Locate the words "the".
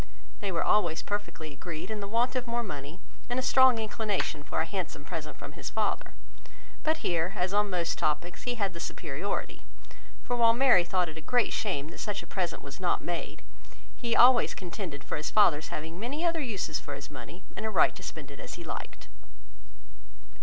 1.99-2.07, 8.73-8.79